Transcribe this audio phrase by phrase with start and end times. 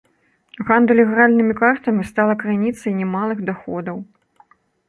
[0.69, 3.97] Гандаль ігральнымі картамі стала крыніцай немалых даходаў.